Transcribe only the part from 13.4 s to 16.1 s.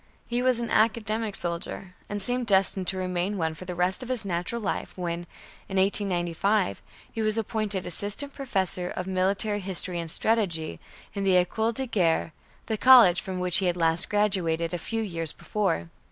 he had last graduated, a few years before.